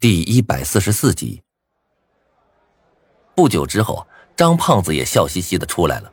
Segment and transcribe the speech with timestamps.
[0.00, 1.42] 第一百四十四集。
[3.34, 6.10] 不久之后，张胖子也笑嘻嘻的出来了。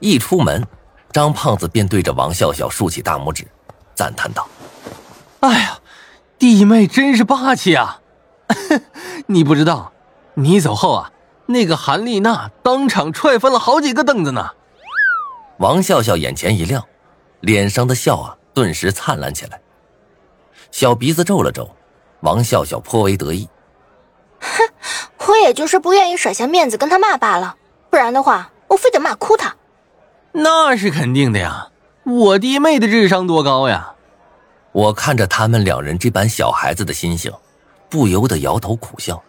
[0.00, 0.66] 一出门，
[1.12, 3.46] 张胖子便对着王笑笑竖起大拇指，
[3.94, 4.48] 赞叹道
[5.46, 5.78] ：“哎呀，
[6.40, 8.00] 弟妹真是霸气啊！
[9.28, 9.92] 你不知道，
[10.34, 11.12] 你走后啊，
[11.46, 14.44] 那个韩丽娜当场踹翻了好几个凳子呢。”
[15.58, 16.84] 王笑笑眼前一亮，
[17.38, 19.60] 脸上的笑啊顿时灿烂起来，
[20.72, 21.75] 小鼻子皱了皱。
[22.26, 23.48] 王笑笑颇为得意，
[24.40, 27.54] 哼，我也就是不愿意甩下面子跟他骂罢了，
[27.88, 29.54] 不然的话，我非得骂哭他。
[30.32, 31.68] 那是肯定的呀，
[32.02, 33.92] 我弟妹的智商多高呀！
[34.72, 37.32] 我看着他们两人这般小孩子的心性，
[37.88, 39.22] 不由得摇头苦笑。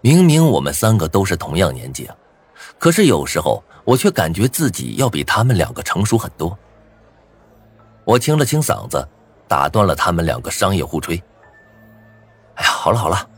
[0.00, 2.16] 明明我们三个都是同样年纪啊，
[2.78, 6.56] 可是有时候我却感觉自己要比他们两个成熟很多。
[8.04, 9.06] 我清了清嗓子，
[9.46, 11.22] 打断了他们两个商业互吹。
[12.58, 13.28] 哎呀，好了好了，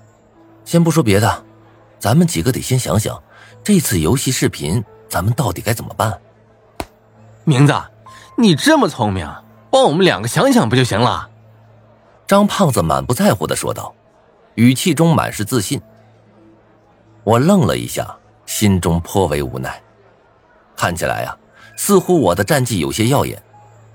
[0.64, 1.44] 先不说别的，
[1.98, 3.22] 咱们几个得先想想，
[3.62, 6.18] 这次游戏视频咱们到底该怎么办。
[7.44, 7.74] 明子，
[8.36, 9.30] 你这么聪明，
[9.70, 11.28] 帮我们两个想想不就行了？
[12.26, 13.94] 张胖子满不在乎的说道，
[14.54, 15.80] 语气中满是自信。
[17.22, 19.82] 我愣了一下，心中颇为无奈。
[20.74, 21.36] 看起来呀，
[21.76, 23.42] 似乎我的战绩有些耀眼，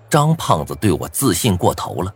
[0.07, 2.13] 张胖子对我自信过头了。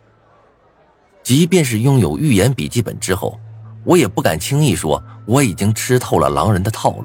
[1.22, 3.38] 即便是拥有预言笔记本之后，
[3.84, 7.04] 我也不敢轻易说我已经吃透了狼人的套路，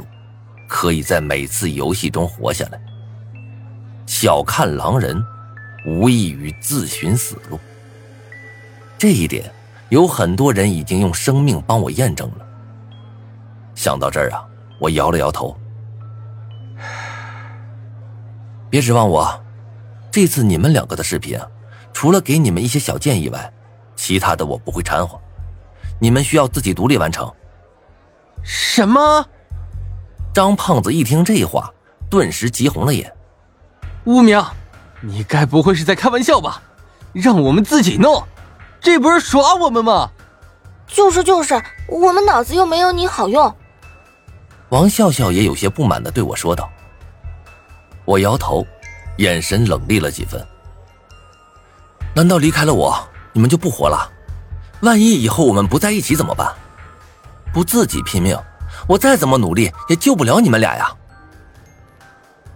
[0.67, 2.79] 可以在每次游戏中活下来。
[4.05, 5.23] 小看狼人，
[5.87, 7.59] 无异于自寻死路。
[8.97, 9.51] 这一点，
[9.89, 12.45] 有很多人已经用生命帮我验证了。
[13.75, 14.43] 想到这儿啊，
[14.79, 15.55] 我摇了摇头。
[18.69, 19.43] 别指望我，
[20.11, 21.47] 这次你们两个的视频啊，
[21.93, 23.53] 除了给你们一些小建议外，
[24.05, 25.19] 其他的我不会掺和，
[25.99, 27.27] 你们需要自己独立完成。
[28.43, 29.25] 什么？
[30.31, 31.73] 张胖子一听这话，
[32.07, 33.11] 顿时急红了眼。
[34.03, 34.39] 吴明，
[35.01, 36.61] 你该不会是在开玩笑吧？
[37.13, 38.23] 让我们自己弄，
[38.79, 40.11] 这不是耍我们吗？
[40.85, 43.55] 就是就是，我们脑子又没有你好用。
[44.69, 46.69] 王笑笑也有些不满的对我说道。
[48.05, 48.63] 我摇头，
[49.17, 50.45] 眼神冷厉了几分。
[52.13, 52.95] 难道离开了我？
[53.35, 54.09] 你们就不活了？
[54.81, 56.55] 万一以后我们不在一起怎么办？
[57.53, 58.37] 不自己拼命，
[58.87, 60.89] 我再怎么努力也救不了你们俩呀！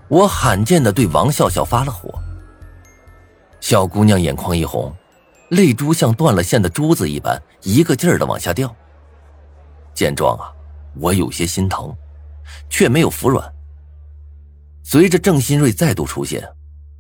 [0.08, 2.18] 我罕见的对王笑笑发了火。
[3.60, 4.94] 小姑娘眼眶一红，
[5.50, 8.74] 泪珠像断了线的珠子一般，一个劲儿的往下掉。
[9.94, 10.48] 见状啊，
[10.96, 11.94] 我有些心疼，
[12.70, 13.54] 却没有服软。
[14.82, 16.48] 随着郑新瑞再度出现，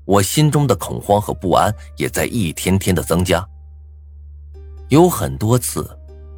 [0.04, 3.48] 我心中的恐慌和不安也在一天天的增加。
[4.90, 5.88] 有很多次，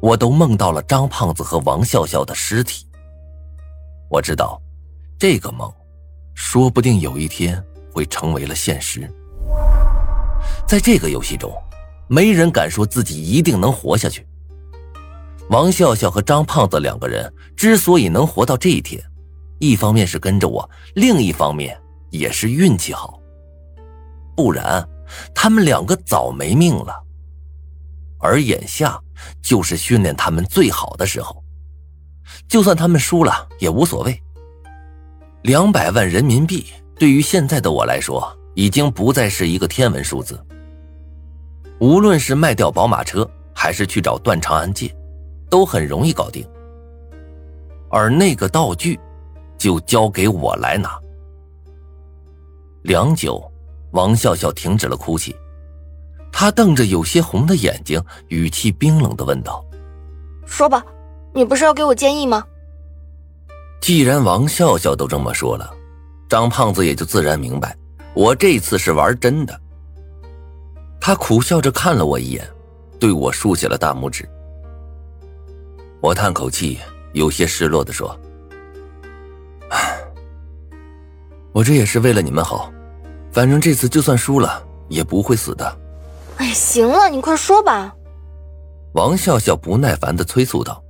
[0.00, 2.86] 我都梦到了张胖子和王笑笑的尸体。
[4.10, 4.60] 我知道，
[5.18, 5.72] 这个梦，
[6.34, 9.10] 说不定有一天会成为了现实。
[10.68, 11.50] 在这个游戏中，
[12.08, 14.26] 没人敢说自己一定能活下去。
[15.48, 19.02] 王笑笑和张胖子两个人之所以能活到这一天，
[19.60, 21.80] 一方面是跟着我，另一方面
[22.10, 23.18] 也是运气好。
[24.36, 24.86] 不然，
[25.34, 27.01] 他们两个早没命了。
[28.22, 28.98] 而眼下
[29.42, 31.42] 就是训练他们最好的时候，
[32.48, 34.22] 就算他们输了也无所谓。
[35.42, 36.66] 两百万人民币
[36.96, 40.40] 对于现在的我来说，已经不再是一个天文数字。
[41.80, 44.94] 无论是卖掉宝马车，还是去找段长安借，
[45.50, 46.48] 都很容易搞定。
[47.90, 48.98] 而那个道具，
[49.58, 50.96] 就交给我来拿。
[52.84, 53.42] 良久，
[53.90, 55.34] 王笑笑停止了哭泣。
[56.32, 59.64] 他瞪着有些红的眼睛，语气冰冷的问道
[60.44, 60.82] ：“说吧，
[61.32, 62.42] 你不是要给我建议吗？”
[63.80, 65.72] 既然王笑笑都这么说了，
[66.28, 67.76] 张胖子也就自然明白，
[68.14, 69.60] 我这次是玩真的。
[71.00, 72.48] 他苦笑着看了我一眼，
[72.98, 74.28] 对我竖起了大拇指。
[76.00, 76.78] 我叹口气，
[77.12, 78.18] 有些失落的说
[79.70, 80.00] ：“唉，
[81.52, 82.72] 我这也是为了你们好，
[83.30, 85.78] 反正这次就算输了，也不会死的。”
[86.36, 87.94] 哎，行了，你快说吧。
[88.94, 90.82] 王笑笑不耐烦的催促道：“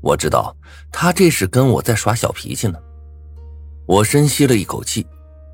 [0.00, 0.56] 我知道，
[0.92, 2.78] 他这是跟我在耍小脾气呢。”
[3.86, 5.04] 我深吸了一口气，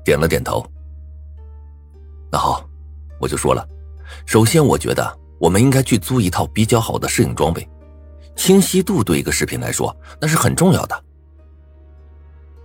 [0.05, 0.63] 点了点头。
[2.31, 2.63] 那好，
[3.19, 3.67] 我就说了，
[4.25, 7.67] 首先，我觉得我们应该去租一套比较好的摄影装备，
[8.35, 11.03] 清晰度对一个视频来说那是很重要的。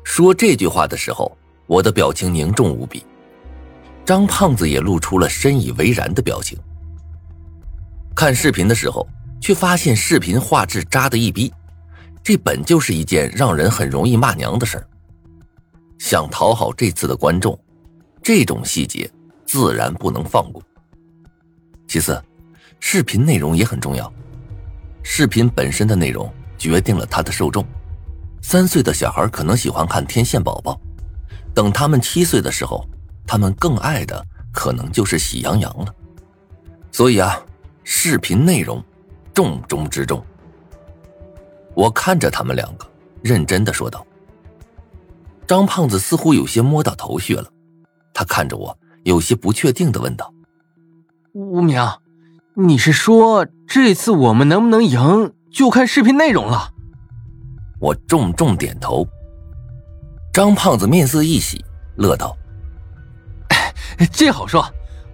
[0.03, 1.35] 说这句话的时候，
[1.67, 3.05] 我的表情凝重无比。
[4.05, 6.59] 张胖子也露出了深以为然的表情。
[8.15, 9.07] 看视频的时候，
[9.41, 11.53] 却发现视频画质渣的一逼，
[12.23, 14.87] 这本就是一件让人很容易骂娘的事儿。
[15.99, 17.59] 想讨好这次的观众，
[18.23, 19.11] 这种细节
[19.47, 20.63] 自然不能放过。
[21.89, 22.23] 其次，
[22.79, 24.13] 视频内容也很重要，
[25.03, 27.65] 视频本身的内容决定了它的受众。
[28.43, 30.79] 三岁的小孩可能喜欢看天线宝宝，
[31.55, 32.87] 等他们七岁的时候，
[33.27, 35.95] 他们更爱的可能就是喜羊羊了。
[36.93, 37.41] 所以啊，
[37.83, 38.83] 视频内容
[39.33, 40.25] 重中之重。
[41.75, 42.87] 我看着他们两个，
[43.23, 44.07] 认真的说道。
[45.47, 47.51] 张胖子似乎有些摸到头绪了，
[48.15, 50.33] 他看着我，有些不确定的问道
[51.35, 51.83] ：“吴明，
[52.55, 56.73] 你是说这次我们能不能赢，就看视频内容了？”
[57.81, 59.07] 我重重点头。
[60.33, 61.63] 张胖子面色一喜，
[61.97, 62.35] 乐道
[64.13, 64.65] ：“这好说，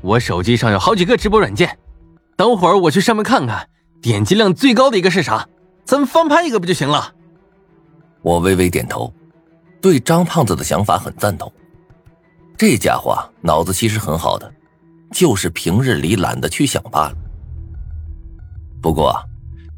[0.00, 1.78] 我手机上有好几个直播软件，
[2.36, 3.68] 等会儿我去上面看看，
[4.00, 5.48] 点击量最高的一个是啥，
[5.84, 7.14] 咱们翻拍一个不就行了？”
[8.22, 9.12] 我微微点头，
[9.80, 11.50] 对张胖子的想法很赞同。
[12.56, 14.52] 这家伙脑子其实很好的，
[15.12, 17.14] 就是平日里懒得去想罢了。
[18.82, 19.18] 不过，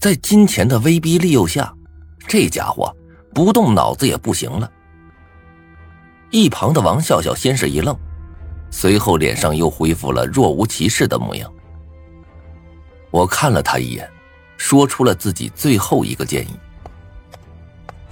[0.00, 1.72] 在金钱的威逼利诱下。
[2.28, 2.94] 这家伙
[3.34, 4.70] 不动脑子也不行了。
[6.30, 7.96] 一旁的王笑笑先是一愣，
[8.72, 11.52] 随后脸上又恢复了若无其事的模样。
[13.12, 14.10] 我看了他一眼，
[14.56, 16.56] 说出了自己最后一个建议。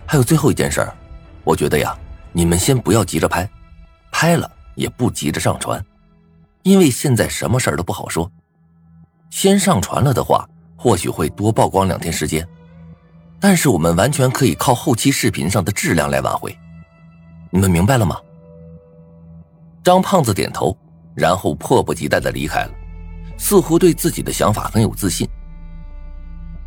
[0.07, 0.87] 还有最后一件事，
[1.43, 1.97] 我觉得呀，
[2.33, 3.49] 你们先不要急着拍，
[4.13, 5.83] 拍了也不急着上传，
[6.63, 8.31] 因为现在什么事儿都不好说。
[9.31, 10.47] 先上传了的话，
[10.77, 12.47] 或许会多曝光两天时间。
[13.41, 16.55] 但是我们完全可以靠后期视频上的质量来挽回，
[17.49, 18.19] 你们明白了吗？
[19.83, 20.77] 张胖子点头，
[21.15, 22.71] 然后迫不及待的离开了，
[23.39, 25.29] 似乎对自己的想法很有自信。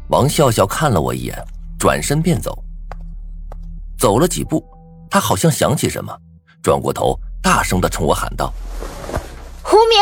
[0.10, 1.38] 王笑笑看了我一眼，
[1.80, 2.64] 转身便走。
[3.98, 4.64] 走了几步，
[5.10, 6.16] 他好像想起什么，
[6.62, 8.54] 转过头，大声的冲我喊道
[9.64, 9.98] ：“胡明，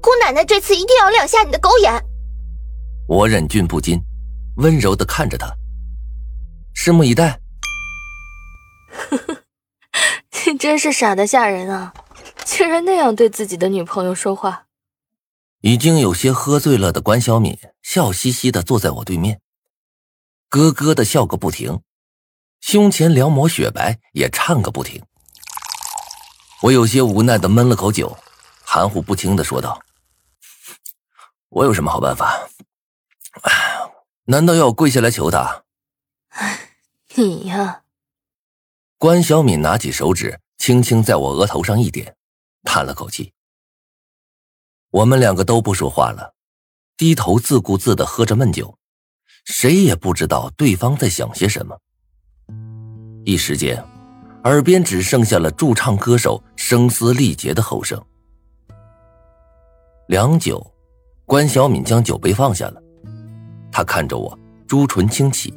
[0.00, 1.92] 姑奶奶这次一定要亮瞎你的狗眼！”
[3.06, 4.02] 我忍俊不禁，
[4.56, 5.46] 温柔的看着他。
[6.74, 7.38] 拭目以待。
[8.90, 9.36] 呵呵，
[10.46, 11.92] 你真是傻的吓人啊！
[12.46, 14.66] 竟然那样对自己的女朋友说话。
[15.62, 19.40] 已经有些喝醉了的关小敏笑嘻嘻的坐在我对面，
[20.48, 21.80] 咯咯的笑个不停，
[22.60, 25.02] 胸前两抹雪白也颤个不停。
[26.62, 28.16] 我有些无奈的闷了口酒，
[28.64, 29.82] 含糊不清的说道
[31.50, 32.48] ：“我有什么好办法？
[34.26, 35.64] 难道要我跪下来求他？”
[37.16, 37.82] 你呀，
[38.98, 42.14] 关小敏拿起手指，轻轻在我额头上一点，
[42.66, 43.32] 叹了口气。
[44.90, 46.34] 我们两个都不说话了，
[46.96, 48.76] 低头自顾自的喝着闷酒，
[49.46, 51.78] 谁也不知道对方在想些什么。
[53.24, 53.82] 一时间，
[54.44, 58.02] 耳边只剩下了驻唱歌手声嘶力竭的吼声。
[60.08, 60.64] 良久，
[61.24, 62.82] 关小敏将酒杯放下了，
[63.72, 64.38] 她看着我，
[64.68, 65.52] 朱唇轻启。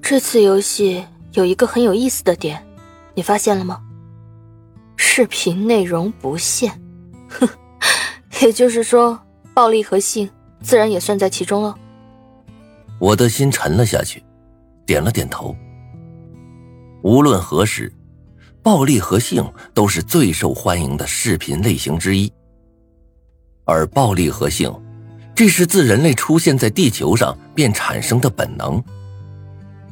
[0.00, 2.66] 这次游戏有一个很有意思的点，
[3.14, 3.83] 你发现了吗？
[4.96, 6.70] 视频内容不限，
[7.28, 7.48] 哼，
[8.42, 9.18] 也就是说，
[9.52, 10.28] 暴力和性
[10.62, 11.74] 自然也算在其中了。
[12.98, 14.22] 我的心沉了下去，
[14.86, 15.54] 点了点头。
[17.02, 17.92] 无论何时，
[18.62, 22.32] 暴力和性都是最受欢迎的视频类型之一，
[23.64, 24.72] 而暴力和性，
[25.34, 28.82] 这是自人类出现在地球上便产生的本能。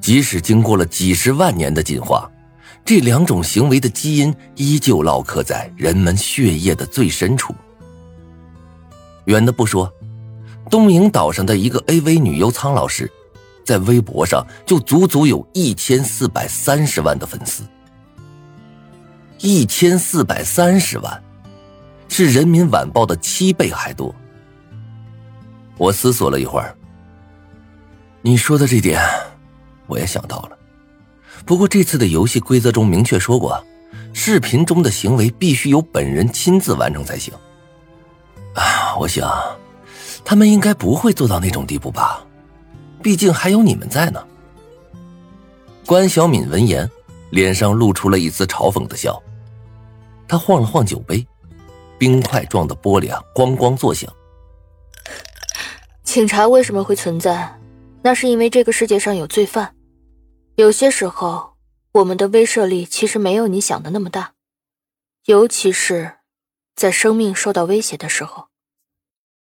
[0.00, 2.28] 即使经过了几十万年的进化，
[2.84, 7.54] 这两种行为的基因依旧烙刻在人们血液的最深处。
[9.26, 9.90] 远的不说，
[10.68, 13.10] 东瀛岛上的一个 AV 女优苍老师，
[13.64, 17.62] 在微博上就足足有一千四百三十万的粉丝。
[19.38, 21.22] 一千四百三十万，
[22.08, 24.14] 是人民晚报的七倍还多。
[25.78, 26.76] 我思索了一会儿，
[28.20, 29.00] 你说的这点。
[29.86, 30.58] 我也想到了，
[31.44, 33.62] 不过这次的游戏规则中明确说过，
[34.12, 37.32] 视频中的行为必须由本人亲自完成才行。
[38.54, 39.30] 啊，我想，
[40.24, 42.24] 他们应该不会做到那种地步吧？
[43.02, 44.22] 毕竟还有你们在呢。
[45.84, 46.88] 关小敏闻言，
[47.30, 49.20] 脸上露出了一丝嘲讽的笑，
[50.28, 51.26] 他晃了晃酒杯，
[51.98, 54.10] 冰块状的玻璃啊，咣咣作响。
[56.04, 57.58] 警察为什么会存在？
[58.02, 59.74] 那是因为这个世界上有罪犯。
[60.56, 61.56] 有些时候，
[61.92, 64.34] 我们的威慑力其实没有你想的那么大，
[65.24, 66.18] 尤其是
[66.74, 68.48] 在生命受到威胁的时候。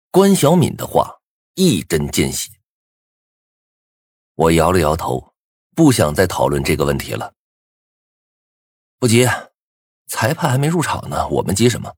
[0.09, 1.19] 关小敏的话
[1.53, 2.49] 一针见血，
[4.33, 5.35] 我摇了摇头，
[5.75, 7.35] 不想再讨论这个问题了。
[8.97, 9.27] 不急，
[10.07, 11.93] 裁判还没入场呢，我们急什么？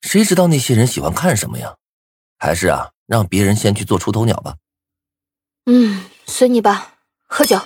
[0.00, 1.76] 谁知道那些人喜欢看什么呀？
[2.38, 4.56] 还是啊，让别人先去做出头鸟吧。
[5.66, 6.94] 嗯，随你吧，
[7.26, 7.60] 喝酒。